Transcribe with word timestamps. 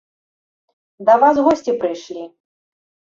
Да 1.09 1.17
вас 1.23 1.35
госці 1.47 1.75
прыйшлі. 1.83 2.23